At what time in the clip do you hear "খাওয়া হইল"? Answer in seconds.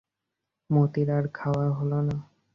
1.37-1.93